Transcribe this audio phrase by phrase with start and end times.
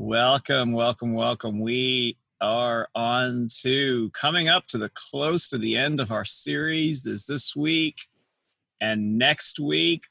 [0.00, 1.58] Welcome, welcome, welcome.
[1.58, 7.04] We are on to coming up to the close to the end of our series
[7.04, 7.96] is this week
[8.80, 10.04] and next week.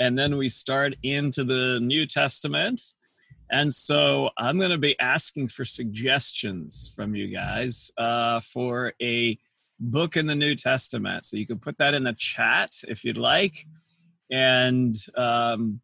[0.00, 2.80] And then we start into the New Testament.
[3.52, 9.38] And so I'm going to be asking for suggestions from you guys uh, for a
[9.78, 11.24] book in the New Testament.
[11.24, 13.64] So you can put that in the chat if you'd like.
[14.28, 15.80] And um,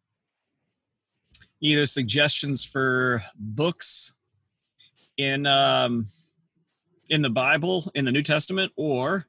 [1.61, 4.13] either suggestions for books
[5.17, 6.07] in um,
[7.09, 9.25] in the Bible, in the New Testament, or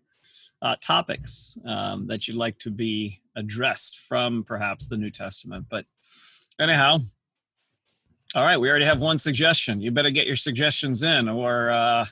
[0.62, 5.66] uh, topics um, that you'd like to be addressed from perhaps the New Testament.
[5.68, 5.84] But
[6.58, 7.00] anyhow,
[8.34, 9.80] all right, we already have one suggestion.
[9.80, 12.06] You better get your suggestions in, or uh,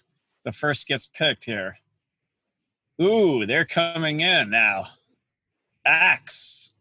[0.44, 1.78] the first gets picked here.
[3.02, 4.86] Ooh, they're coming in now.
[5.84, 6.74] Acts,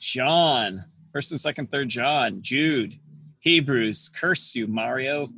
[0.00, 2.98] John, first and second, third John, Jude,
[3.38, 4.10] Hebrews.
[4.12, 5.28] Curse you, Mario.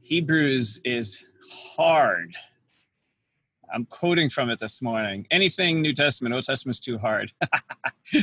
[0.00, 1.22] Hebrews is
[1.76, 2.34] hard.
[3.72, 5.26] I'm quoting from it this morning.
[5.30, 7.32] Anything New Testament, Old Testament's too hard.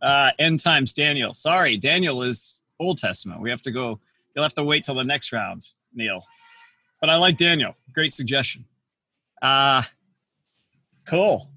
[0.00, 1.34] uh, end times, Daniel.
[1.34, 3.40] Sorry, Daniel is Old Testament.
[3.40, 3.98] We have to go.
[4.34, 6.22] You'll have to wait till the next round, Neil.
[7.00, 7.74] But I like Daniel.
[7.92, 8.64] Great suggestion.
[9.42, 9.82] Uh,
[11.04, 11.50] cool.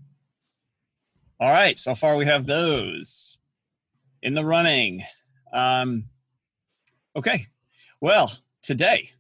[1.40, 1.78] All right.
[1.78, 3.39] So far, we have those
[4.22, 5.04] in the running.
[5.54, 6.06] Um,
[7.16, 7.46] okay.
[8.02, 8.32] Well,
[8.62, 9.12] today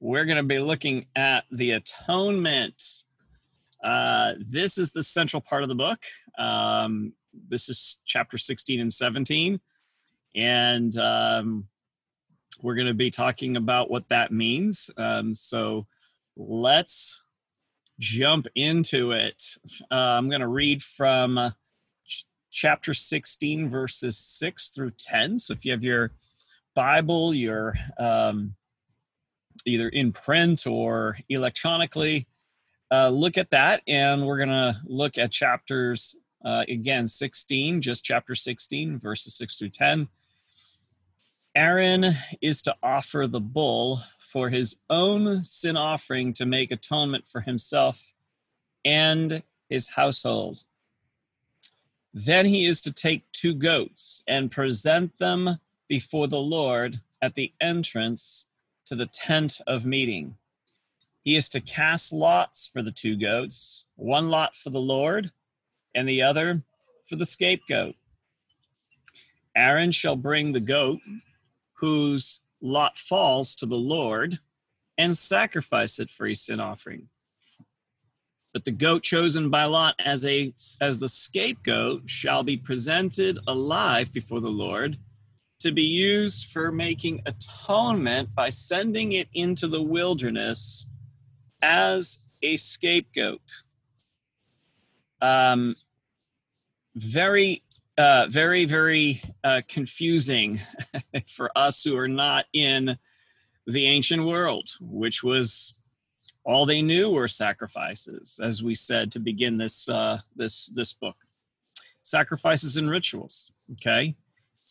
[0.00, 2.82] we're going to be looking at the atonement.
[3.82, 5.98] Uh, this is the central part of the book.
[6.38, 7.12] Um,
[7.48, 9.60] this is chapter 16 and 17.
[10.34, 11.66] And um,
[12.62, 14.90] we're going to be talking about what that means.
[14.96, 15.86] Um, so
[16.36, 17.18] let's
[17.98, 19.42] jump into it.
[19.90, 21.52] Uh, I'm going to read from
[22.50, 25.38] chapter 16, verses 6 through 10.
[25.38, 26.12] So if you have your
[26.74, 28.54] Bible, your um,
[29.66, 32.26] either in print or electronically,
[32.90, 33.82] uh, look at that.
[33.86, 39.58] And we're going to look at chapters, uh, again, 16, just chapter 16, verses 6
[39.58, 40.08] through 10.
[41.54, 47.40] Aaron is to offer the bull for his own sin offering to make atonement for
[47.40, 48.12] himself
[48.84, 50.62] and his household.
[52.12, 57.52] Then he is to take two goats and present them before the Lord at the
[57.60, 58.46] entrance
[58.86, 60.36] to the tent of meeting.
[61.22, 65.30] He is to cast lots for the two goats, one lot for the Lord,
[65.94, 66.62] and the other
[67.04, 67.94] for the scapegoat.
[69.54, 71.00] Aaron shall bring the goat
[71.74, 74.38] whose lot falls to the Lord
[74.98, 77.08] and sacrifice it for a sin offering.
[78.52, 84.12] But the goat chosen by Lot as a as the scapegoat shall be presented alive
[84.12, 84.98] before the Lord
[85.60, 90.86] to be used for making atonement by sending it into the wilderness
[91.62, 93.42] as a scapegoat.
[95.20, 95.76] Um,
[96.96, 97.62] very,
[97.98, 100.60] uh, very, very uh, confusing
[101.26, 102.96] for us who are not in
[103.66, 105.78] the ancient world, which was
[106.44, 111.16] all they knew were sacrifices, as we said to begin this uh, this this book.
[112.02, 113.52] Sacrifices and rituals.
[113.72, 114.16] Okay,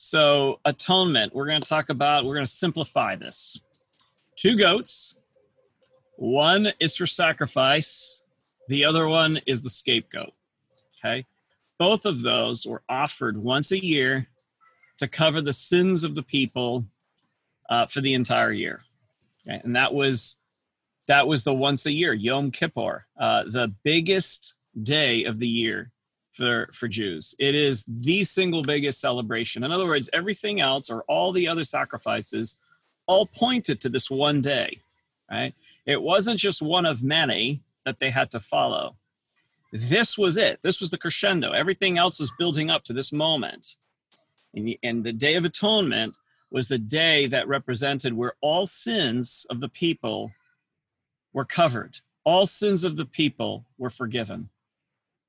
[0.02, 3.60] so, atonement, we're going to talk about, we're going to simplify this.
[4.38, 5.18] Two goats,
[6.16, 8.24] one is for sacrifice,
[8.70, 10.32] the other one is the scapegoat.
[10.98, 11.26] Okay.
[11.78, 14.30] Both of those were offered once a year
[15.00, 16.86] to cover the sins of the people
[17.70, 18.80] uh, for the entire year.
[19.46, 19.60] Okay?
[19.66, 20.38] And that was
[21.10, 24.54] that was the once a year Yom Kippur, uh, the biggest
[24.84, 25.92] day of the year
[26.32, 27.36] for for Jews.
[27.40, 29.64] It is the single biggest celebration.
[29.64, 32.58] In other words, everything else or all the other sacrifices
[33.08, 34.82] all pointed to this one day,
[35.32, 35.56] right?
[35.88, 38.96] It wasn't just one of many that they had to follow.
[39.74, 40.60] This was it.
[40.62, 41.54] This was the crescendo.
[41.54, 43.78] Everything else was building up to this moment.
[44.54, 46.16] And the, and the Day of Atonement
[46.52, 50.32] was the day that represented where all sins of the people
[51.40, 51.94] were covered.
[52.24, 54.50] All sins of the people were forgiven.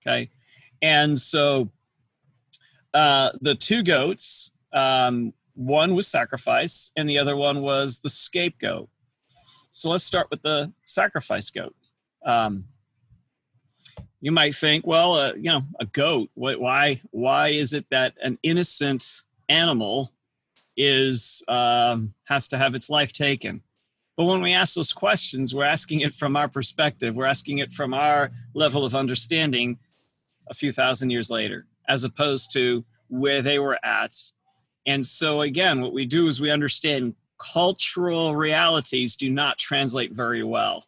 [0.02, 0.30] Okay
[0.82, 1.70] and so
[2.94, 8.88] uh, the two goats, um, one was sacrifice, and the other one was the scapegoat.
[9.70, 11.74] So let's start with the sacrifice goat.
[12.24, 12.64] Um,
[14.20, 16.30] you might think, well, uh, you know, a goat.
[16.34, 17.00] Why?
[17.10, 20.10] Why is it that an innocent animal
[20.76, 23.62] is um, has to have its life taken?
[24.16, 27.14] But when we ask those questions, we're asking it from our perspective.
[27.14, 29.78] We're asking it from our level of understanding
[30.50, 34.14] a few thousand years later, as opposed to where they were at
[34.86, 40.42] And so, again, what we do is we understand cultural realities do not translate very
[40.42, 40.86] well.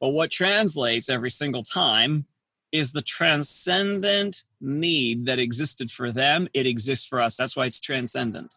[0.00, 2.26] But what translates every single time
[2.72, 7.36] is the transcendent need that existed for them, it exists for us.
[7.36, 8.54] That's why it's transcendent.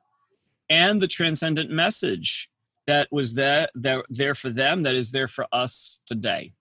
[0.69, 2.49] And the transcendent message
[2.87, 6.53] that was there, there, there for them, that is there for us today.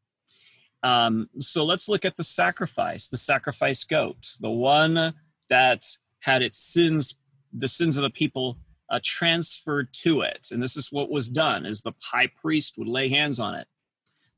[0.83, 5.15] Um, so let's look at the sacrifice, the sacrifice goat, the one
[5.49, 5.85] that
[6.21, 7.17] had its sins,
[7.53, 8.59] the sins of the people
[8.91, 10.49] uh, transferred to it.
[10.51, 13.67] And this is what was done: is the high priest would lay hands on it.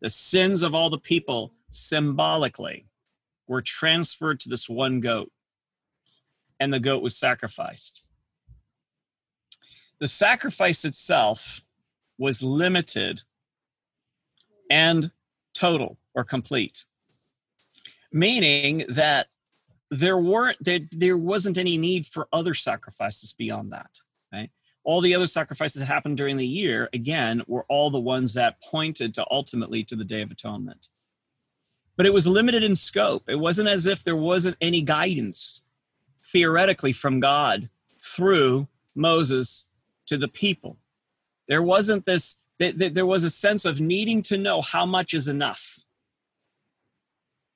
[0.01, 2.87] The sins of all the people symbolically
[3.49, 5.33] were transferred to this one goat,
[6.61, 8.05] and the goat was sacrificed.
[9.99, 11.63] The sacrifice itself
[12.19, 13.23] was limited
[14.71, 15.11] and
[15.55, 16.85] total or complete,
[18.13, 19.29] meaning that
[19.91, 23.91] there weren't there, there wasn't any need for other sacrifices beyond that.
[24.33, 24.51] Right?
[24.85, 28.61] All the other sacrifices that happened during the year, again, were all the ones that
[28.63, 30.89] pointed to ultimately to the Day of Atonement.
[31.97, 33.25] But it was limited in scope.
[33.29, 35.63] It wasn't as if there wasn't any guidance
[36.25, 37.69] theoretically from God
[38.03, 39.67] through Moses
[40.07, 40.77] to the people.
[41.49, 45.79] There wasn't this, there was a sense of needing to know how much is enough.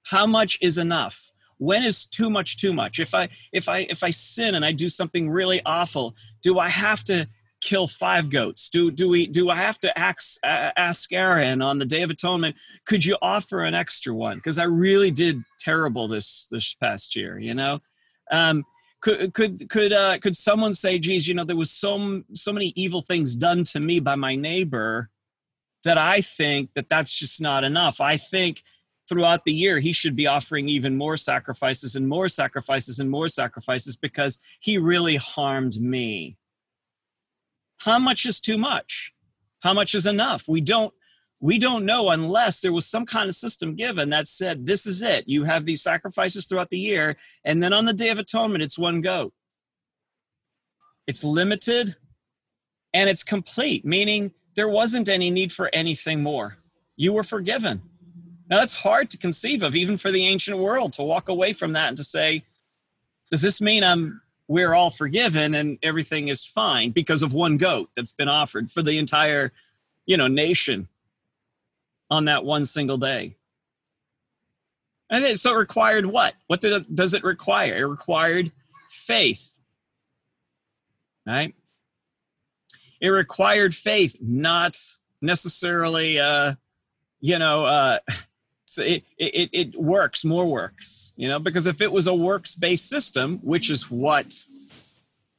[0.05, 1.31] How much is enough?
[1.59, 2.99] When is too much too much?
[2.99, 6.71] If I if I if I sin and I do something really awful, do I
[6.71, 7.29] have to
[7.61, 8.71] kill five goats?
[8.71, 12.57] Do do we do I have to ask ask Aaron on the Day of Atonement?
[12.87, 14.39] Could you offer an extra one?
[14.39, 17.39] Because I really did terrible this this past year.
[17.39, 17.81] You know,
[18.33, 18.65] um,
[19.01, 22.73] could could could uh, could someone say, "Geez, you know, there was so so many
[22.77, 25.11] evil things done to me by my neighbor
[25.85, 28.63] that I think that that's just not enough." I think
[29.09, 33.27] throughout the year he should be offering even more sacrifices and more sacrifices and more
[33.27, 36.37] sacrifices because he really harmed me.
[37.79, 39.13] How much is too much?
[39.61, 40.47] How much is enough?
[40.47, 40.95] We don't
[41.41, 45.03] we don't know unless there was some kind of system given that said, this is
[45.03, 45.25] it.
[45.27, 48.79] You have these sacrifices throughout the year, and then on the Day of Atonement, it's
[48.79, 49.33] one goat.
[51.07, 51.97] It's limited
[52.93, 56.59] and it's complete, meaning there wasn't any need for anything more.
[56.97, 57.81] You were forgiven.
[58.51, 61.73] Now, that's hard to conceive of, even for the ancient world, to walk away from
[61.73, 62.45] that and to say,
[63.31, 67.89] does this mean I'm we're all forgiven and everything is fine because of one goat
[67.95, 69.53] that's been offered for the entire
[70.07, 70.89] you know nation
[72.11, 73.37] on that one single day.
[75.11, 76.35] And it, so it required what?
[76.47, 77.77] What did it, does it require?
[77.77, 78.53] It required
[78.89, 79.59] faith.
[81.27, 81.55] Right?
[83.01, 84.77] It required faith, not
[85.21, 86.55] necessarily, uh,
[87.21, 87.99] you know, uh,
[88.67, 92.55] so it, it, it works, more works, you know, because if it was a works
[92.55, 94.45] based system, which is what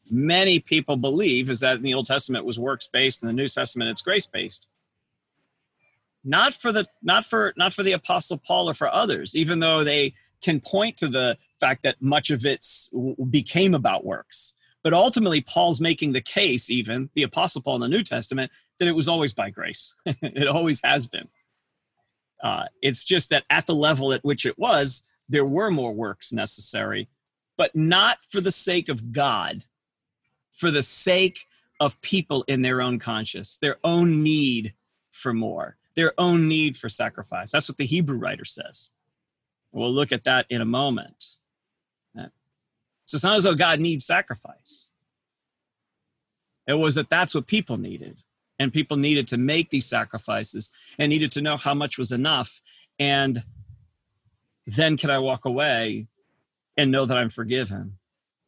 [0.09, 3.47] many people believe, is that in the Old Testament was works based, in the New
[3.47, 4.67] Testament it's grace based
[6.23, 9.83] not for the not for not for the apostle paul or for others even though
[9.83, 12.65] they can point to the fact that much of it
[13.29, 14.55] became about works.
[14.83, 18.87] But ultimately paul's making the case even the apostle paul in the new testament that
[18.87, 19.95] it was always by grace.
[20.05, 21.27] It always has been.
[22.43, 26.33] Uh, it's just that at the level at which it was there were more works
[26.33, 27.07] necessary
[27.57, 29.63] but not for the sake of god
[30.51, 31.45] for the sake
[31.79, 34.73] of people in their own conscience their own need
[35.11, 37.51] for more their own need for sacrifice.
[37.51, 38.91] That's what the Hebrew writer says.
[39.71, 41.37] We'll look at that in a moment.
[42.17, 42.27] Uh,
[43.05, 44.91] so it's not as though God needs sacrifice.
[46.67, 48.19] It was that that's what people needed.
[48.59, 50.69] And people needed to make these sacrifices
[50.99, 52.61] and needed to know how much was enough.
[52.99, 53.43] And
[54.67, 56.07] then can I walk away
[56.77, 57.97] and know that I'm forgiven?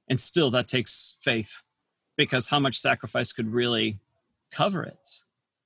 [0.07, 1.63] And still, that takes faith
[2.15, 4.00] because how much sacrifice could really
[4.51, 5.23] cover it?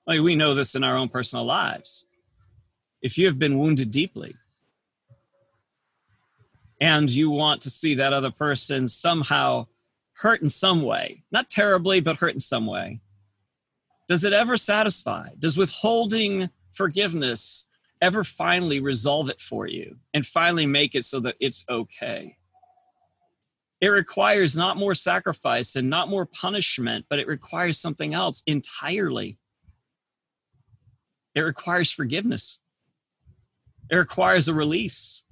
[0.08, 2.06] Like we know this in our own personal lives.
[3.02, 4.34] If you have been wounded deeply
[6.80, 9.68] and you want to see that other person somehow
[10.14, 13.02] hurt in some way, not terribly, but hurt in some way,
[14.08, 15.30] does it ever satisfy?
[15.38, 17.66] Does withholding forgiveness
[18.02, 22.38] ever finally resolve it for you and finally make it so that it's okay?
[23.82, 29.38] It requires not more sacrifice and not more punishment, but it requires something else entirely.
[31.38, 32.60] It requires forgiveness.
[33.92, 35.24] It requires a release.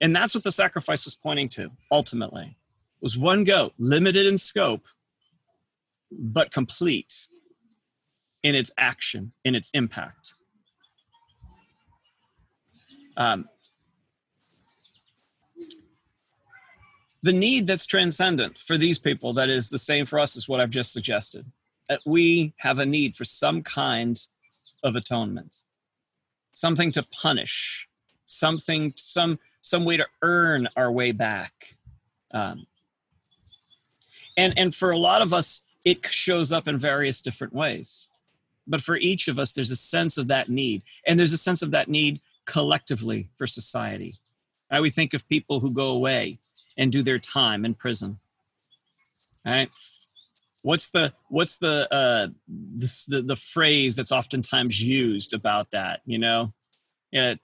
[0.00, 2.56] And that's what the sacrifice was pointing to, ultimately.
[3.00, 4.88] Was one goat, limited in scope,
[6.10, 7.28] but complete
[8.42, 10.34] in its action, in its impact.
[13.16, 13.48] Um,
[17.22, 20.60] the need that's transcendent for these people that is the same for us is what
[20.60, 21.44] I've just suggested.
[21.92, 24.18] That we have a need for some kind
[24.82, 25.64] of atonement,
[26.54, 27.86] something to punish,
[28.24, 31.76] something, some, some way to earn our way back.
[32.32, 32.66] Um,
[34.38, 38.08] and and for a lot of us, it shows up in various different ways.
[38.66, 41.60] But for each of us, there's a sense of that need, and there's a sense
[41.60, 44.14] of that need collectively for society.
[44.70, 46.38] I we think of people who go away
[46.78, 48.18] and do their time in prison.
[49.44, 49.68] Right?
[50.62, 56.00] What's the what's the uh, the, the, phrase that's oftentimes used about that?
[56.06, 56.50] You know,
[57.10, 57.34] yeah,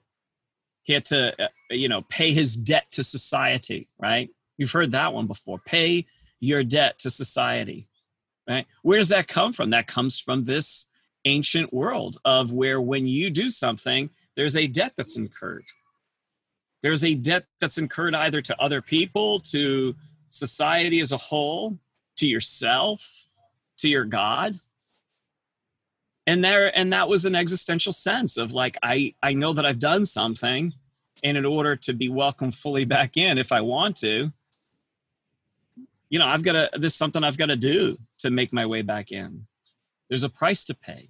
[0.83, 3.87] he had to uh, you know pay his debt to society.
[3.99, 4.29] Right?
[4.57, 5.59] You've heard that one before.
[5.65, 6.05] Pay
[6.39, 7.85] your debt to society.
[8.47, 8.65] Right?
[8.83, 9.71] Where does that come from?
[9.71, 10.85] That comes from this
[11.25, 15.65] ancient world of where when you do something, there's a debt that's incurred
[16.81, 19.95] there's a debt that's incurred either to other people, to
[20.29, 21.77] society as a whole,
[22.19, 23.27] to yourself,
[23.79, 24.55] to your God.
[26.27, 29.79] And there and that was an existential sense of like I I know that I've
[29.79, 30.73] done something
[31.23, 34.31] and in order to be welcomed fully back in if I want to,
[36.09, 38.65] you know, I've got to this is something I've got to do to make my
[38.65, 39.47] way back in.
[40.07, 41.09] There's a price to pay.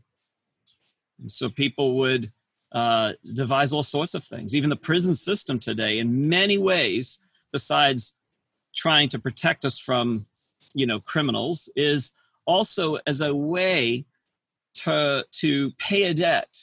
[1.20, 2.32] And so people would
[2.72, 4.56] uh, devise all sorts of things.
[4.56, 7.18] Even the prison system today, in many ways,
[7.51, 8.16] besides
[8.75, 10.25] trying to protect us from,
[10.74, 12.12] you know, criminals, is
[12.46, 14.06] also as a way
[14.74, 16.58] to to pay a debt,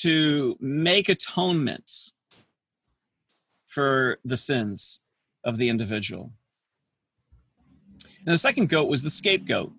[0.00, 2.12] to make atonement
[3.66, 5.00] for the sins
[5.44, 6.32] of the individual.
[8.26, 9.72] And the second goat was the scapegoat.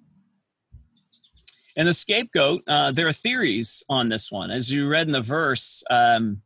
[1.75, 4.49] And the scapegoat, uh, there are theories on this one.
[4.49, 6.41] As you read in the verse, um,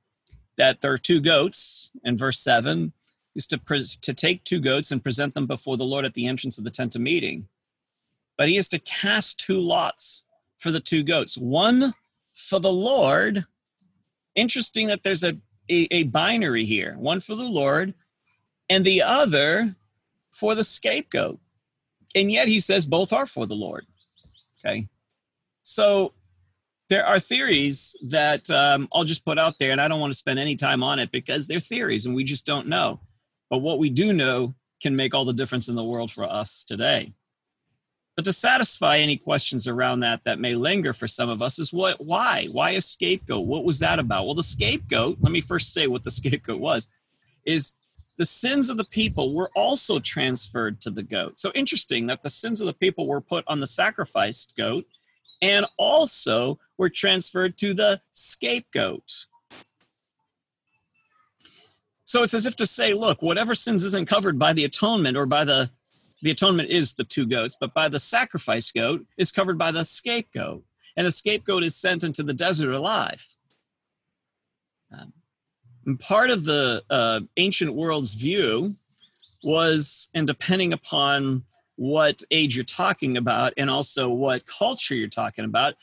[0.58, 2.94] that there are two goats in verse 7
[3.36, 6.28] is to, pres- to take two goats and present them before the Lord at the
[6.28, 7.48] entrance of the tent of meeting.
[8.38, 10.24] But he is to cast two lots
[10.60, 11.94] for the two goats one
[12.34, 13.46] for the Lord.
[14.36, 15.38] Interesting that there's a,
[15.70, 17.94] a, a binary here one for the Lord
[18.70, 19.76] and the other
[20.32, 21.40] for the scapegoat.
[22.16, 23.86] And yet he says both are for the Lord.
[24.60, 24.88] Okay.
[25.64, 26.14] So
[26.90, 30.18] there are theories that um, I'll just put out there, and I don't want to
[30.18, 33.00] spend any time on it because they're theories and we just don't know.
[33.52, 36.64] But what we do know can make all the difference in the world for us
[36.64, 37.14] today.
[38.16, 41.72] But to satisfy any questions around that that may linger for some of us is
[41.72, 42.48] what why?
[42.52, 43.46] Why a scapegoat?
[43.46, 44.26] What was that about?
[44.26, 46.88] Well, the scapegoat, let me first say what the scapegoat was,
[47.46, 47.74] is
[48.18, 51.38] the sins of the people were also transferred to the goat.
[51.38, 54.86] So interesting that the sins of the people were put on the sacrificed goat
[55.42, 59.26] and also were transferred to the scapegoat.
[62.12, 65.26] So it's as if to say, look, whatever sins isn't covered by the atonement or
[65.26, 65.70] by the
[66.22, 69.86] the atonement is the two goats, but by the sacrifice goat is covered by the
[69.86, 70.62] scapegoat.
[70.98, 73.26] And the scapegoat is sent into the desert alive.
[74.92, 78.74] Um, part of the uh, ancient world's view
[79.42, 81.44] was, and depending upon
[81.78, 85.76] what age you're talking about and also what culture you're talking about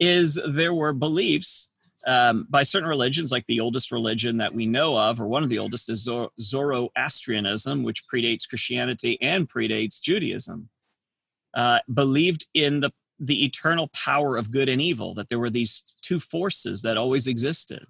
[0.00, 1.68] is there were beliefs
[2.06, 5.48] um, by certain religions like the oldest religion that we know of or one of
[5.48, 6.08] the oldest is
[6.40, 10.68] zoroastrianism which predates christianity and predates judaism
[11.54, 15.84] uh, believed in the the eternal power of good and evil that there were these
[16.02, 17.86] two forces that always existed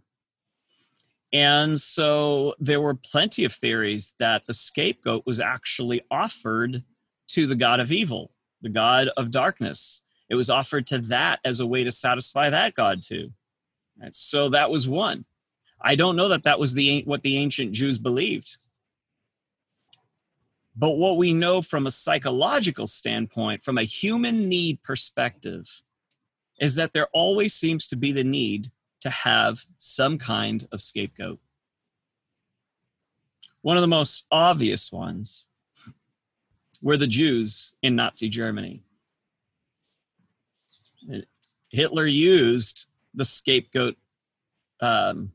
[1.35, 6.85] and so there were plenty of theories that the scapegoat was actually offered
[7.29, 8.31] to the God of evil,
[8.63, 10.01] the God of darkness.
[10.29, 13.33] It was offered to that as a way to satisfy that God too.
[14.11, 15.25] So that was one.
[15.81, 18.57] I don't know that that was the what the ancient Jews believed.
[20.77, 25.83] But what we know from a psychological standpoint, from a human need perspective,
[26.59, 28.71] is that there always seems to be the need
[29.03, 31.39] to have some kind of scapegoat.
[33.63, 35.47] One of the most obvious ones
[36.83, 38.83] were the Jews in Nazi Germany.
[41.71, 43.97] Hitler used the scapegoat
[44.81, 45.33] um,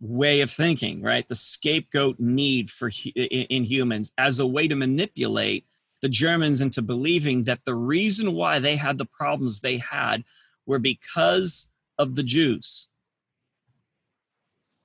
[0.00, 1.28] way of thinking, right?
[1.28, 5.66] The scapegoat need for in humans as a way to manipulate
[6.00, 10.24] the Germans into believing that the reason why they had the problems they had
[10.66, 12.88] were because of the Jews.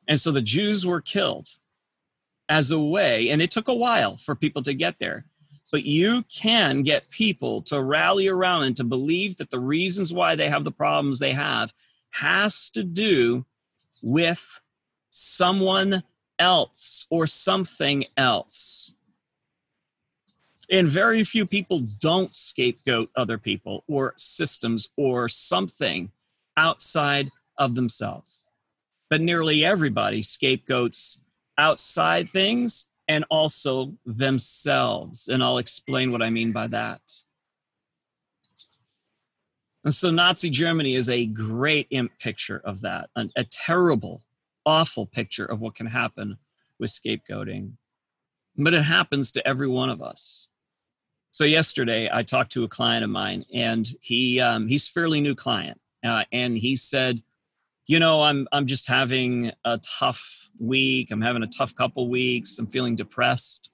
[0.07, 1.47] And so the Jews were killed
[2.47, 5.25] as a way, and it took a while for people to get there,
[5.71, 10.35] but you can get people to rally around and to believe that the reasons why
[10.35, 11.73] they have the problems they have
[12.11, 13.45] has to do
[14.01, 14.61] with
[15.09, 16.03] someone
[16.39, 18.93] else or something else.
[20.69, 26.11] And very few people don't scapegoat other people or systems or something
[26.57, 28.47] outside of themselves.
[29.09, 31.19] But nearly everybody scapegoats
[31.57, 35.27] outside things and also themselves.
[35.27, 37.01] And I'll explain what I mean by that.
[39.83, 44.23] And so Nazi Germany is a great imp picture of that, a, a terrible,
[44.65, 46.37] awful picture of what can happen
[46.79, 47.73] with scapegoating.
[48.57, 50.49] But it happens to every one of us.
[51.31, 55.35] So yesterday, I talked to a client of mine, and he um, he's fairly new
[55.35, 57.21] client, uh, and he said,
[57.87, 61.11] "You know, I'm I'm just having a tough week.
[61.11, 62.59] I'm having a tough couple weeks.
[62.59, 63.71] I'm feeling depressed.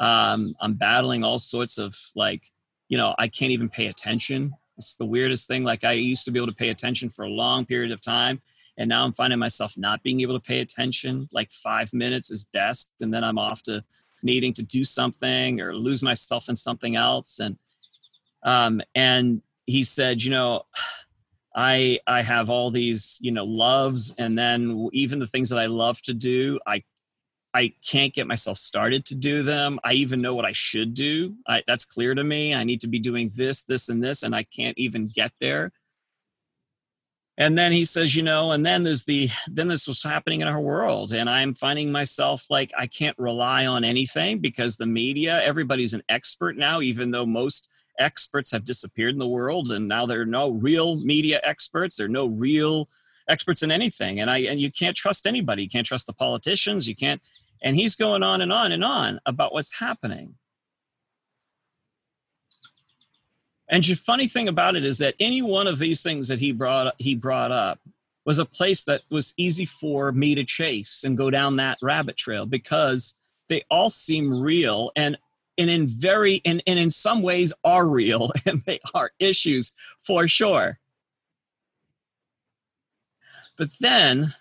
[0.00, 2.42] Um, I'm battling all sorts of like,
[2.88, 5.64] you know, I can't even pay attention it's the weirdest thing.
[5.64, 8.40] Like I used to be able to pay attention for a long period of time.
[8.78, 11.28] And now I'm finding myself not being able to pay attention.
[11.32, 12.92] Like five minutes is best.
[13.00, 13.84] And then I'm off to
[14.22, 17.40] needing to do something or lose myself in something else.
[17.40, 17.58] And,
[18.44, 20.62] um, and he said, you know,
[21.58, 24.14] I, I have all these, you know, loves.
[24.16, 26.84] And then even the things that I love to do, I
[27.52, 29.80] I can't get myself started to do them.
[29.82, 31.34] I even know what I should do.
[31.48, 32.54] I, that's clear to me.
[32.54, 35.72] I need to be doing this, this, and this, and I can't even get there.
[37.38, 40.46] And then he says, you know, and then there's the, then this was happening in
[40.46, 41.12] our world.
[41.12, 46.02] And I'm finding myself like I can't rely on anything because the media, everybody's an
[46.08, 49.72] expert now, even though most experts have disappeared in the world.
[49.72, 51.96] And now there are no real media experts.
[51.96, 52.88] There are no real
[53.28, 56.88] experts in anything and i and you can't trust anybody you can't trust the politicians
[56.88, 57.20] you can't
[57.62, 60.34] and he's going on and on and on about what's happening
[63.70, 66.52] and the funny thing about it is that any one of these things that he
[66.52, 67.78] brought he brought up
[68.24, 72.16] was a place that was easy for me to chase and go down that rabbit
[72.16, 73.14] trail because
[73.48, 75.16] they all seem real and
[75.58, 80.26] and in very and, and in some ways are real and they are issues for
[80.26, 80.78] sure
[83.58, 84.32] but then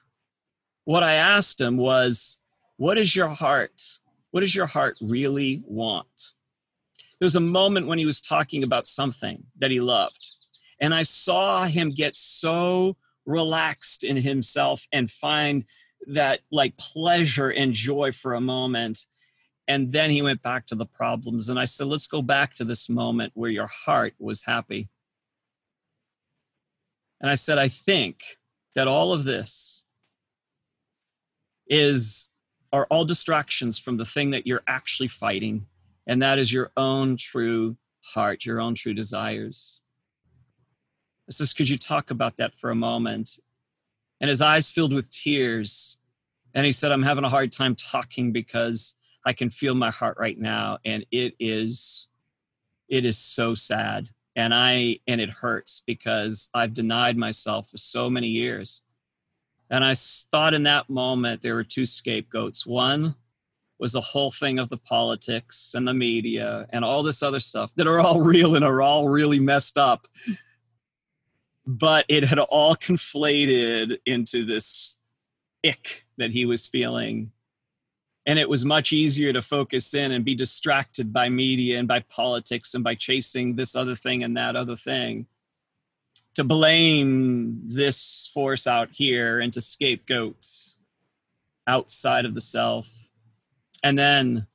[0.85, 2.39] what I asked him was,
[2.77, 3.81] What does your heart,
[4.31, 6.33] what does your heart really want?
[7.19, 10.29] There was a moment when he was talking about something that he loved.
[10.79, 15.65] And I saw him get so relaxed in himself and find
[16.05, 19.07] that like pleasure and joy for a moment.
[19.67, 21.49] And then he went back to the problems.
[21.49, 24.89] And I said, let's go back to this moment where your heart was happy.
[27.19, 28.21] And I said, I think
[28.75, 29.85] that all of this
[31.67, 32.29] is
[32.71, 35.65] are all distractions from the thing that you're actually fighting
[36.05, 39.81] and that is your own true heart your own true desires
[41.27, 43.39] I says could you talk about that for a moment
[44.21, 45.97] and his eyes filled with tears
[46.53, 48.95] and he said i'm having a hard time talking because
[49.27, 52.07] i can feel my heart right now and it is
[52.87, 54.07] it is so sad.
[54.35, 58.83] And i and it hurts because i've denied myself for so many years.
[59.69, 62.65] And i thought in that moment there were two scapegoats.
[62.65, 63.15] One
[63.79, 67.73] was the whole thing of the politics and the media and all this other stuff
[67.75, 70.07] that are all real and are all really messed up.
[71.65, 74.97] But it had all conflated into this
[75.65, 77.31] ick that he was feeling
[78.27, 82.01] and it was much easier to focus in and be distracted by media and by
[82.01, 85.25] politics and by chasing this other thing and that other thing
[86.35, 90.45] to blame this force out here and to scapegoat
[91.65, 93.09] outside of the self.
[93.83, 94.45] And then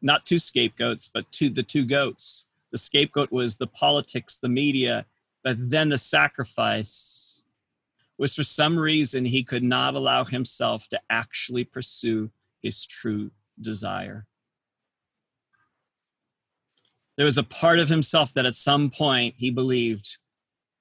[0.00, 2.46] not two scapegoats but two the two goats.
[2.70, 5.04] The scapegoat was the politics the media
[5.42, 7.44] but then the sacrifice
[8.16, 12.30] was for some reason he could not allow himself to actually pursue
[12.64, 14.26] his true desire.
[17.16, 20.18] There was a part of himself that at some point he believed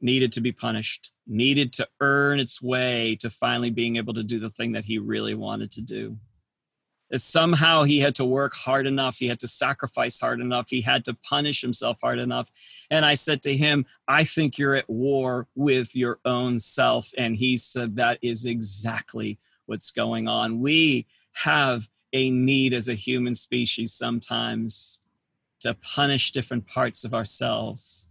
[0.01, 4.39] needed to be punished, needed to earn its way to finally being able to do
[4.39, 6.17] the thing that he really wanted to do.
[7.11, 10.81] That somehow he had to work hard enough, he had to sacrifice hard enough, he
[10.81, 12.49] had to punish himself hard enough.
[12.89, 17.11] And I said to him, I think you're at war with your own self.
[17.17, 20.59] And he said, That is exactly what's going on.
[20.59, 25.01] We have a need as a human species sometimes
[25.61, 28.07] to punish different parts of ourselves,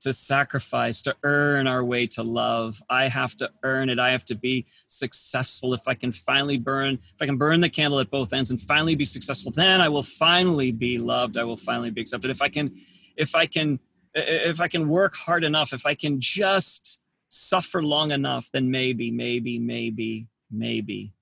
[0.00, 2.82] to sacrifice, to earn our way to love.
[2.88, 3.98] I have to earn it.
[3.98, 5.74] I have to be successful.
[5.74, 8.60] If I can finally burn, if I can burn the candle at both ends and
[8.60, 11.36] finally be successful, then I will finally be loved.
[11.36, 12.30] I will finally be accepted.
[12.30, 12.72] If I can,
[13.16, 13.78] if I can,
[14.14, 19.10] if I can work hard enough, if I can just suffer long enough, then maybe,
[19.10, 21.12] maybe, maybe, maybe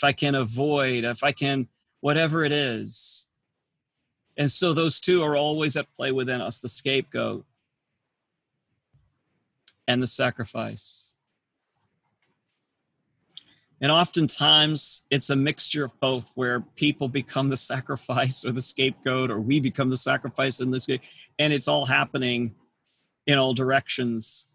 [0.00, 1.68] if I can avoid, if I can,
[2.00, 3.28] whatever it is.
[4.38, 7.44] And so those two are always at play within us the scapegoat
[9.86, 11.16] and the sacrifice.
[13.82, 19.30] And oftentimes it's a mixture of both where people become the sacrifice or the scapegoat,
[19.30, 21.00] or we become the sacrifice in this case.
[21.38, 22.54] And it's all happening
[23.26, 24.46] in all directions.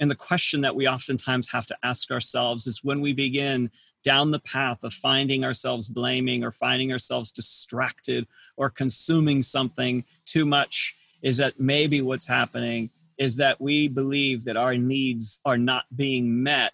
[0.00, 3.70] And the question that we oftentimes have to ask ourselves is when we begin
[4.02, 10.46] down the path of finding ourselves blaming or finding ourselves distracted or consuming something too
[10.46, 15.84] much, is that maybe what's happening is that we believe that our needs are not
[15.96, 16.72] being met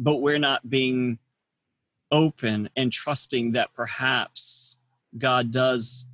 [0.00, 1.18] but we're not being
[2.10, 4.76] open and trusting that perhaps
[5.16, 6.06] God does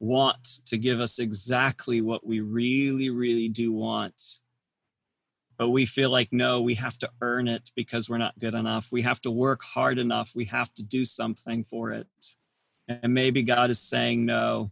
[0.00, 4.40] want to give us exactly what we really, really do want.
[5.58, 8.92] But we feel like, no, we have to earn it because we're not good enough.
[8.92, 10.32] We have to work hard enough.
[10.34, 12.06] We have to do something for it.
[12.86, 14.70] And maybe God is saying, no,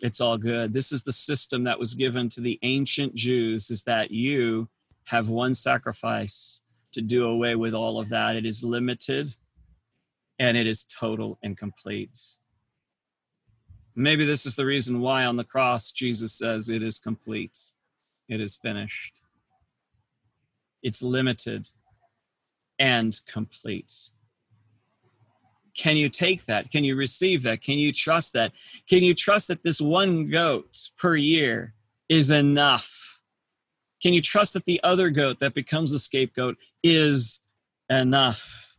[0.00, 0.74] it's all good.
[0.74, 4.68] This is the system that was given to the ancient Jews is that you
[5.04, 6.62] have one sacrifice
[6.92, 8.36] to do away with all of that.
[8.36, 9.34] It is limited
[10.38, 12.18] and it is total and complete.
[13.94, 17.58] Maybe this is the reason why on the cross Jesus says it is complete,
[18.28, 19.21] it is finished.
[20.82, 21.68] It's limited
[22.78, 23.92] and complete.
[25.76, 26.70] Can you take that?
[26.70, 27.62] Can you receive that?
[27.62, 28.52] Can you trust that?
[28.88, 31.74] Can you trust that this one goat per year
[32.08, 33.22] is enough?
[34.02, 37.40] Can you trust that the other goat that becomes a scapegoat is
[37.88, 38.76] enough?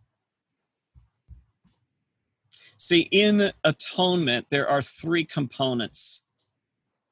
[2.78, 6.22] See, in atonement, there are three components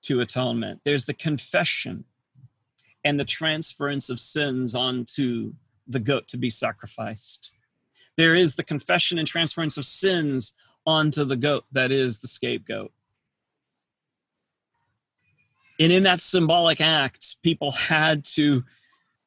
[0.04, 2.06] to atonement there's the confession
[3.04, 5.54] and the transference of sins onto
[5.88, 7.52] the goat to be sacrificed.
[8.18, 10.54] There is the confession and transference of sins
[10.86, 12.92] onto the goat that is the scapegoat.
[15.80, 18.64] And in that symbolic act, people had to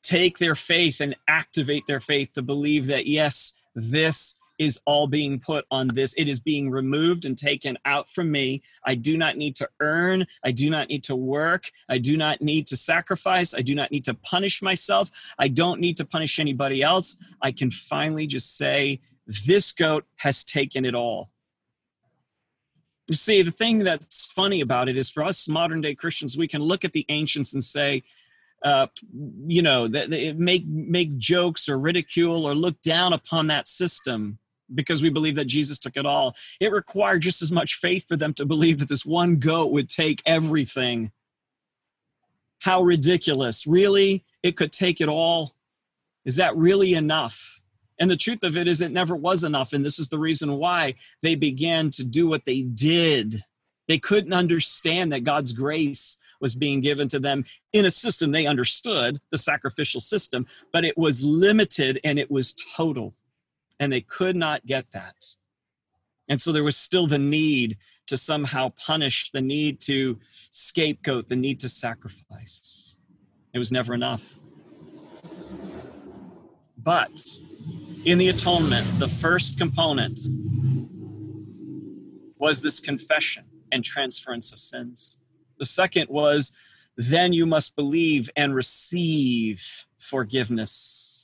[0.02, 5.40] take their faith and activate their faith to believe that, yes, this is all being
[5.40, 6.14] put on this.
[6.14, 8.62] It is being removed and taken out from me.
[8.84, 10.26] I do not need to earn.
[10.44, 11.70] I do not need to work.
[11.88, 13.54] I do not need to sacrifice.
[13.54, 15.10] I do not need to punish myself.
[15.38, 17.16] I don't need to punish anybody else.
[17.42, 19.00] I can finally just say,
[19.46, 21.30] This goat has taken it all.
[23.08, 26.48] You see, the thing that's funny about it is for us modern day Christians, we
[26.48, 28.02] can look at the ancients and say,
[28.64, 28.86] uh,
[29.46, 34.38] you know, that make make jokes or ridicule or look down upon that system
[34.72, 36.34] because we believe that Jesus took it all.
[36.60, 39.88] It required just as much faith for them to believe that this one goat would
[39.88, 41.12] take everything.
[42.62, 43.66] How ridiculous!
[43.66, 45.54] Really, it could take it all.
[46.24, 47.60] Is that really enough?
[48.00, 49.72] And the truth of it is, it never was enough.
[49.72, 53.36] And this is the reason why they began to do what they did.
[53.86, 58.46] They couldn't understand that God's grace was being given to them in a system they
[58.46, 63.14] understood, the sacrificial system, but it was limited and it was total.
[63.80, 65.16] And they could not get that.
[66.28, 70.18] And so there was still the need to somehow punish, the need to
[70.50, 73.00] scapegoat, the need to sacrifice.
[73.52, 74.38] It was never enough.
[76.76, 77.22] But
[78.04, 80.20] in the atonement, the first component
[82.36, 85.16] was this confession and transference of sins.
[85.58, 86.52] The second was,
[86.96, 91.23] then you must believe and receive forgiveness.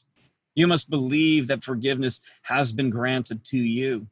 [0.55, 4.07] You must believe that forgiveness has been granted to you.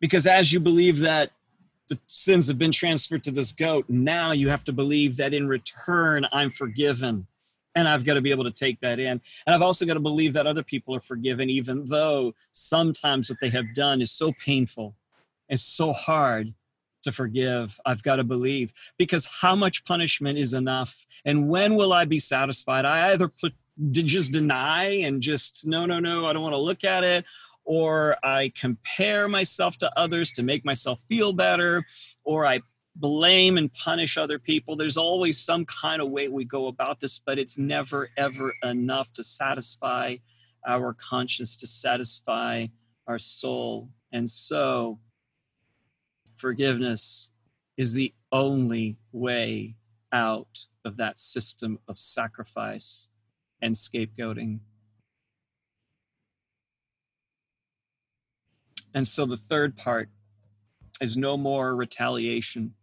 [0.00, 1.32] Because as you believe that
[1.88, 5.48] the sins have been transferred to this goat, now you have to believe that in
[5.48, 7.26] return I'm forgiven
[7.76, 9.20] and I've got to be able to take that in.
[9.46, 13.38] And I've also got to believe that other people are forgiven, even though sometimes what
[13.40, 14.94] they have done is so painful
[15.48, 16.52] and so hard
[17.06, 17.80] to forgive.
[17.84, 21.06] I've got to believe because how much punishment is enough?
[21.24, 22.84] And when will I be satisfied?
[22.84, 23.54] I either put,
[23.90, 27.24] just deny and just, no, no, no, I don't want to look at it.
[27.64, 31.84] Or I compare myself to others to make myself feel better,
[32.22, 32.60] or I
[32.94, 34.76] blame and punish other people.
[34.76, 39.12] There's always some kind of way we go about this, but it's never, ever enough
[39.14, 40.16] to satisfy
[40.66, 42.66] our conscience, to satisfy
[43.06, 43.90] our soul.
[44.12, 44.98] And so,
[46.36, 47.30] forgiveness
[47.76, 49.76] is the only way
[50.12, 53.08] out of that system of sacrifice
[53.60, 54.60] and scapegoating.
[58.94, 60.08] And so the third part
[61.00, 62.74] is no more retaliation.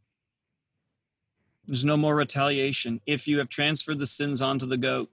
[1.65, 3.01] There's no more retaliation.
[3.05, 5.09] If you have transferred the sins onto the goat,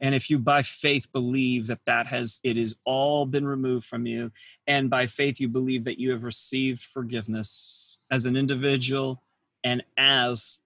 [0.00, 4.06] and if you by faith believe that that has it is all been removed from
[4.06, 4.30] you
[4.66, 9.22] and by faith you believe that you have received forgiveness as an individual
[9.64, 10.60] and as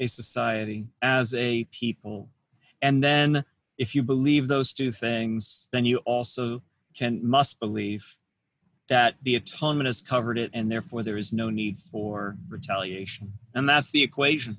[0.00, 2.28] a society as a people.
[2.80, 3.44] And then
[3.78, 6.62] if you believe those two things then you also
[6.94, 8.16] can must believe
[8.88, 13.32] that the atonement has covered it and therefore there is no need for retaliation.
[13.54, 14.58] And that's the equation.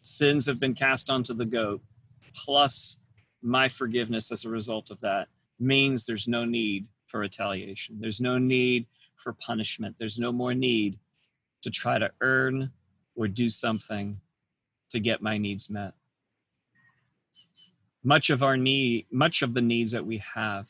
[0.00, 1.82] Sins have been cast onto the goat
[2.34, 2.98] plus
[3.42, 7.98] my forgiveness as a result of that means there's no need for retaliation.
[8.00, 9.96] There's no need for punishment.
[9.98, 10.98] There's no more need
[11.62, 12.70] to try to earn
[13.14, 14.20] or do something
[14.90, 15.92] to get my needs met.
[18.02, 20.68] Much of our need, much of the needs that we have,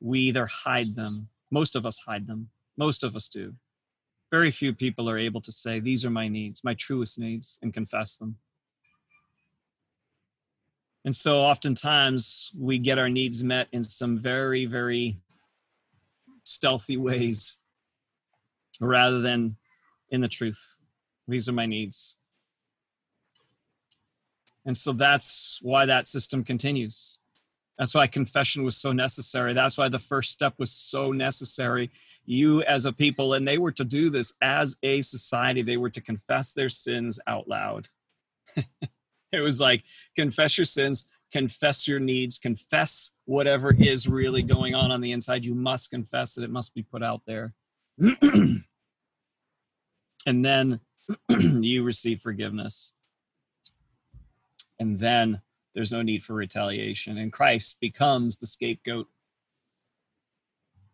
[0.00, 3.54] we either hide them, most of us hide them, most of us do.
[4.30, 7.72] Very few people are able to say, These are my needs, my truest needs, and
[7.72, 8.36] confess them.
[11.04, 15.18] And so oftentimes we get our needs met in some very, very
[16.44, 17.58] stealthy ways
[18.80, 19.56] rather than
[20.10, 20.80] in the truth.
[21.26, 22.16] These are my needs.
[24.64, 27.18] And so that's why that system continues.
[27.78, 29.54] That's why confession was so necessary.
[29.54, 31.90] That's why the first step was so necessary.
[32.26, 35.90] You, as a people, and they were to do this as a society, they were
[35.90, 37.88] to confess their sins out loud.
[39.38, 44.92] It was like, confess your sins, confess your needs, confess whatever is really going on
[44.92, 45.44] on the inside.
[45.44, 47.54] You must confess it, it must be put out there.
[50.26, 50.80] and then
[51.28, 52.92] you receive forgiveness.
[54.78, 55.40] And then
[55.74, 57.18] there's no need for retaliation.
[57.18, 59.08] And Christ becomes the scapegoat.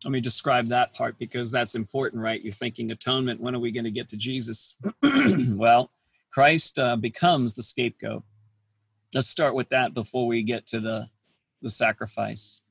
[0.04, 2.40] Let me describe that part because that's important, right?
[2.40, 3.40] You're thinking atonement.
[3.40, 4.76] When are we going to get to Jesus?
[5.48, 5.90] well,
[6.38, 8.22] Christ uh, becomes the scapegoat.
[9.12, 11.08] Let's start with that before we get to the,
[11.62, 12.62] the sacrifice.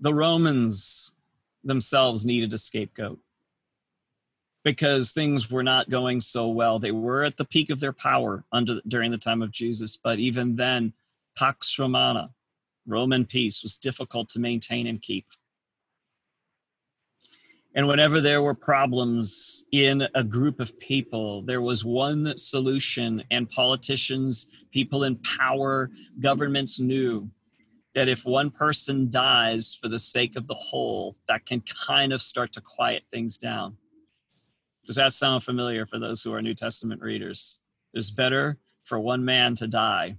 [0.00, 1.12] The Romans
[1.62, 3.20] themselves needed a scapegoat
[4.64, 6.80] because things were not going so well.
[6.80, 10.18] They were at the peak of their power under during the time of Jesus, but
[10.18, 10.94] even then,
[11.38, 12.32] Pax Romana,
[12.88, 15.26] Roman peace, was difficult to maintain and keep.
[17.74, 23.48] And whenever there were problems in a group of people, there was one solution, and
[23.48, 27.30] politicians, people in power, governments knew
[27.94, 32.20] that if one person dies for the sake of the whole, that can kind of
[32.20, 33.76] start to quiet things down.
[34.86, 37.60] Does that sound familiar for those who are New Testament readers?
[37.94, 40.16] It's better for one man to die,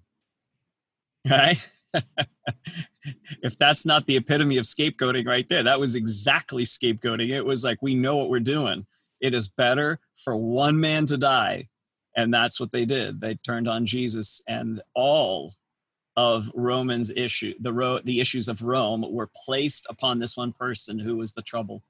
[1.30, 1.58] right?
[3.42, 7.30] if that's not the epitome of scapegoating right there, that was exactly scapegoating.
[7.30, 8.86] It was like, we know what we're doing.
[9.20, 11.68] It is better for one man to die.
[12.16, 13.22] And that's what they did.
[13.22, 15.54] They turned on Jesus, and all
[16.18, 21.00] of Romans issue the ro- the issues of Rome were placed upon this one person
[21.00, 21.84] who was the trouble.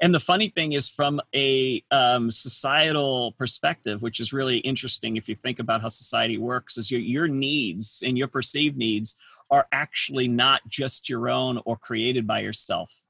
[0.00, 5.28] And the funny thing is, from a um, societal perspective, which is really interesting if
[5.28, 9.14] you think about how society works, is your, your needs and your perceived needs
[9.50, 13.03] are actually not just your own or created by yourself.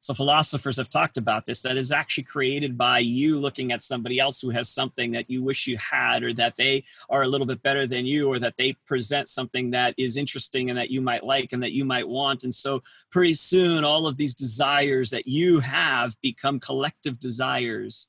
[0.00, 4.20] So philosophers have talked about this that is actually created by you looking at somebody
[4.20, 7.46] else who has something that you wish you had or that they are a little
[7.46, 11.00] bit better than you or that they present something that is interesting and that you
[11.00, 12.80] might like and that you might want and so
[13.10, 18.08] pretty soon all of these desires that you have become collective desires.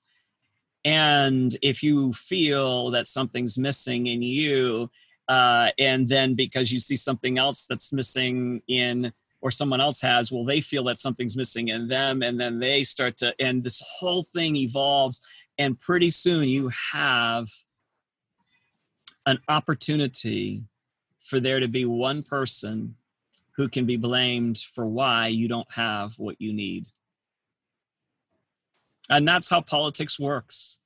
[0.85, 4.91] And if you feel that something's missing in you
[5.27, 10.31] uh, and then because you see something else that's missing in or someone else has
[10.31, 13.81] well they feel that something's missing in them and then they start to and this
[13.99, 15.21] whole thing evolves
[15.57, 17.47] and pretty soon you have
[19.25, 20.63] an opportunity
[21.19, 22.95] for there to be one person
[23.55, 26.87] who can be blamed for why you don't have what you need.
[29.09, 30.78] And that's how politics works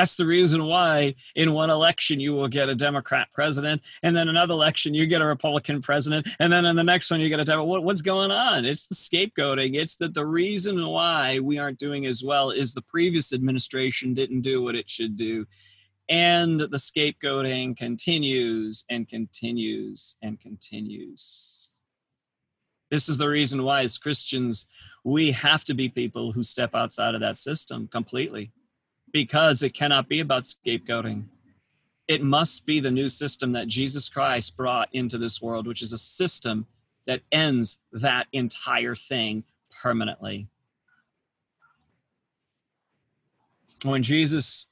[0.00, 4.30] that's the reason why in one election you will get a Democrat president, and then
[4.30, 7.38] another election you get a Republican president, and then in the next one you get
[7.38, 7.68] a Democrat.
[7.68, 8.64] What, what's going on?
[8.64, 9.74] It's the scapegoating.
[9.74, 14.40] It's that the reason why we aren't doing as well is the previous administration didn't
[14.40, 15.44] do what it should do.
[16.08, 21.78] And the scapegoating continues and continues and continues.
[22.90, 24.66] This is the reason why, as Christians,
[25.04, 28.50] we have to be people who step outside of that system completely
[29.12, 31.24] because it cannot be about scapegoating.
[32.08, 35.92] It must be the new system that Jesus Christ brought into this world, which is
[35.92, 36.66] a system
[37.06, 39.44] that ends that entire thing
[39.82, 40.48] permanently.
[43.84, 44.68] When Jesus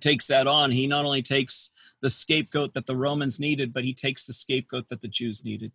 [0.00, 0.70] takes that on.
[0.70, 4.88] He not only takes the scapegoat that the Romans needed, but he takes the scapegoat
[4.88, 5.72] that the Jews needed.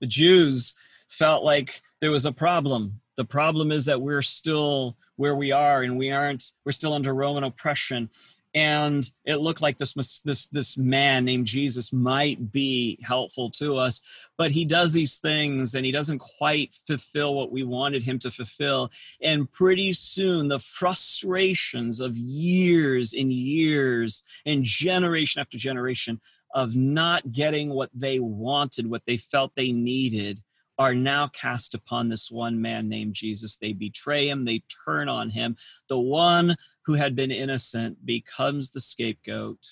[0.00, 0.74] The Jews
[1.08, 3.00] felt like there was a problem.
[3.18, 7.12] The problem is that we're still where we are and we aren't, we're still under
[7.12, 8.08] Roman oppression.
[8.54, 9.92] And it looked like this
[10.24, 14.00] this this man named Jesus might be helpful to us
[14.38, 18.30] but he does these things and he doesn't quite fulfill what we wanted him to
[18.30, 18.90] fulfill.
[19.20, 26.20] And pretty soon the frustrations of years and years and generation after generation
[26.54, 30.40] of not getting what they wanted what they felt they needed
[30.78, 33.56] are now cast upon this one man named Jesus.
[33.56, 35.56] They betray him, they turn on him.
[35.88, 39.66] The one who had been innocent becomes the scapegoat,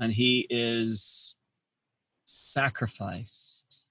[0.00, 1.36] and he is
[2.24, 3.88] sacrificed.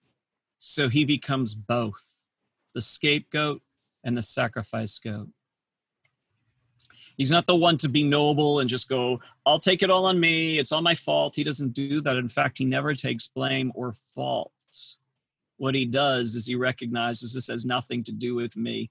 [0.57, 2.27] So he becomes both
[2.73, 3.61] the scapegoat
[4.03, 5.29] and the sacrifice goat.
[7.15, 10.19] He's not the one to be noble and just go, I'll take it all on
[10.19, 10.59] me.
[10.59, 11.35] It's all my fault.
[11.35, 12.15] He doesn't do that.
[12.15, 14.51] In fact, he never takes blame or fault
[15.57, 18.89] what he does is he recognizes this has nothing to do with me.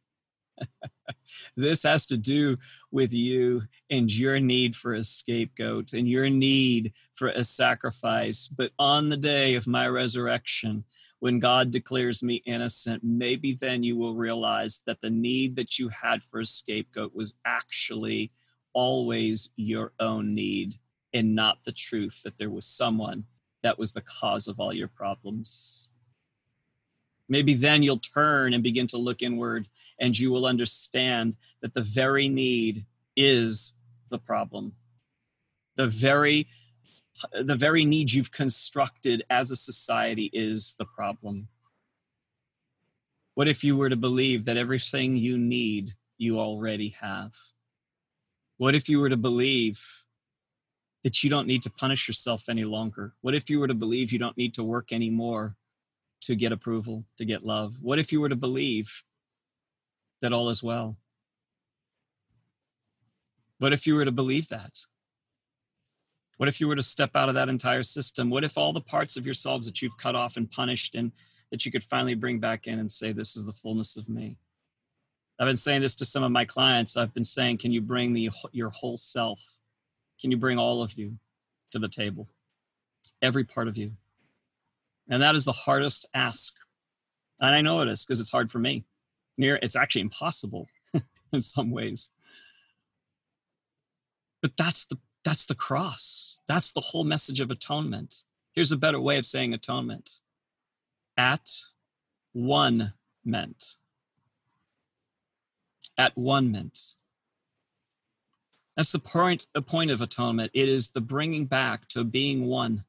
[1.56, 2.56] this has to do
[2.90, 8.48] with you and your need for a scapegoat and your need for a sacrifice.
[8.48, 10.84] But on the day of my resurrection,
[11.20, 15.88] when God declares me innocent, maybe then you will realize that the need that you
[15.88, 18.32] had for a scapegoat was actually
[18.74, 20.74] always your own need
[21.14, 23.24] and not the truth that there was someone
[23.62, 25.90] that was the cause of all your problems.
[27.28, 29.68] Maybe then you'll turn and begin to look inward
[30.00, 32.84] and you will understand that the very need
[33.16, 33.74] is
[34.10, 34.72] the problem.
[35.76, 36.46] The very
[37.32, 41.48] the very need you've constructed as a society is the problem.
[43.34, 47.32] What if you were to believe that everything you need you already have?
[48.58, 49.82] What if you were to believe
[51.04, 53.14] that you don't need to punish yourself any longer?
[53.22, 55.56] What if you were to believe you don't need to work anymore
[56.26, 57.76] to get approval, to get love?
[57.80, 59.04] What if you were to believe
[60.20, 60.96] that all is well?
[63.58, 64.72] What if you were to believe that?
[66.36, 68.28] What if you were to step out of that entire system?
[68.28, 71.12] What if all the parts of yourselves that you've cut off and punished and
[71.50, 74.36] that you could finally bring back in and say, This is the fullness of me?
[75.38, 76.96] I've been saying this to some of my clients.
[76.96, 79.40] I've been saying, Can you bring the, your whole self?
[80.20, 81.18] Can you bring all of you
[81.70, 82.28] to the table?
[83.22, 83.92] Every part of you.
[85.08, 86.54] And that is the hardest ask.
[87.40, 88.84] And I know it is because it's hard for me.
[89.38, 90.66] Near it's actually impossible
[91.32, 92.10] in some ways.
[94.42, 96.40] But that's the that's the cross.
[96.46, 98.14] That's the whole message of atonement.
[98.52, 100.08] Here's a better way of saying atonement.
[101.16, 101.50] At
[102.32, 103.74] one meant.
[105.98, 106.78] At one meant.
[108.76, 110.52] That's the point, the point of atonement.
[110.54, 112.84] It is the bringing back to being one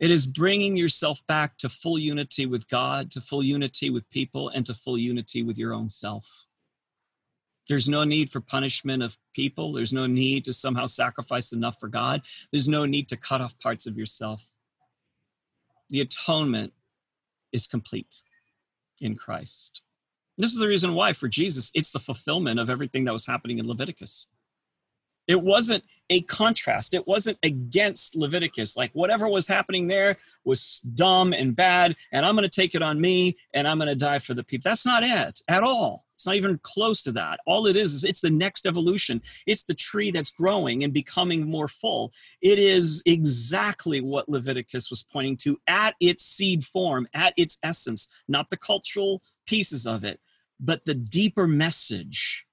[0.00, 4.48] it is bringing yourself back to full unity with God, to full unity with people,
[4.48, 6.46] and to full unity with your own self.
[7.68, 9.72] There's no need for punishment of people.
[9.72, 12.22] There's no need to somehow sacrifice enough for God.
[12.50, 14.50] There's no need to cut off parts of yourself.
[15.90, 16.72] The atonement
[17.52, 18.22] is complete
[19.00, 19.82] in Christ.
[20.38, 23.58] This is the reason why, for Jesus, it's the fulfillment of everything that was happening
[23.58, 24.28] in Leviticus.
[25.30, 26.92] It wasn't a contrast.
[26.92, 28.76] It wasn't against Leviticus.
[28.76, 32.82] Like whatever was happening there was dumb and bad, and I'm going to take it
[32.82, 34.68] on me and I'm going to die for the people.
[34.68, 36.04] That's not it at all.
[36.14, 37.38] It's not even close to that.
[37.46, 39.22] All it is is it's the next evolution.
[39.46, 42.12] It's the tree that's growing and becoming more full.
[42.42, 48.08] It is exactly what Leviticus was pointing to at its seed form, at its essence,
[48.26, 50.18] not the cultural pieces of it,
[50.58, 52.44] but the deeper message,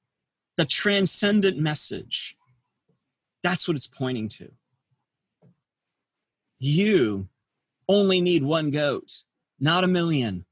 [0.57, 2.36] the transcendent message
[3.47, 4.51] that's what it's pointing to.
[6.59, 7.29] You
[7.87, 9.23] only need one goat,
[9.59, 10.45] not a million.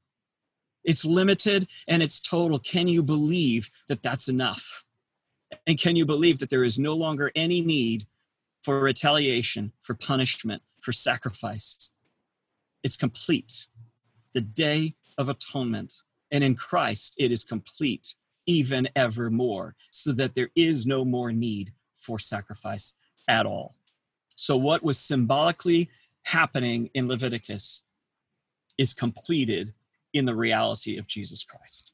[0.82, 2.58] It's limited and it's total.
[2.58, 4.84] Can you believe that that's enough?
[5.66, 8.06] And can you believe that there is no longer any need
[8.62, 11.90] for retaliation, for punishment, for sacrifice?
[12.82, 13.66] It's complete.
[14.32, 15.92] The day of atonement.
[16.30, 18.14] And in Christ, it is complete
[18.46, 21.72] even evermore, so that there is no more need
[22.06, 22.94] for sacrifice
[23.28, 23.74] at all.
[24.36, 25.90] So, what was symbolically
[26.22, 27.82] happening in Leviticus
[28.78, 29.72] is completed
[30.12, 31.92] in the reality of Jesus Christ.